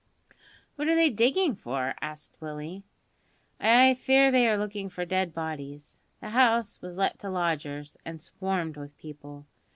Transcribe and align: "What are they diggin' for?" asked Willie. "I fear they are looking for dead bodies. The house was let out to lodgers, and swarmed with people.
"What 0.77 0.87
are 0.87 0.95
they 0.95 1.11
diggin' 1.11 1.53
for?" 1.53 1.93
asked 2.01 2.35
Willie. 2.39 2.81
"I 3.59 3.93
fear 3.93 4.31
they 4.31 4.47
are 4.47 4.57
looking 4.57 4.89
for 4.89 5.05
dead 5.05 5.31
bodies. 5.31 5.99
The 6.21 6.31
house 6.31 6.81
was 6.81 6.95
let 6.95 7.11
out 7.11 7.19
to 7.19 7.29
lodgers, 7.29 7.97
and 8.03 8.19
swarmed 8.19 8.77
with 8.77 8.97
people. 8.97 9.45